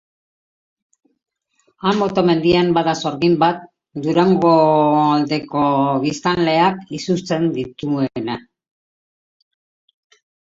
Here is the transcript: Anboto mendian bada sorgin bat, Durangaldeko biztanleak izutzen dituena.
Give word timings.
Anboto 1.91 2.21
mendian 2.29 2.71
bada 2.77 2.95
sorgin 3.09 3.35
bat, 3.43 3.59
Durangaldeko 4.05 5.61
biztanleak 6.07 6.81
izutzen 7.01 7.47
dituena. 7.61 8.39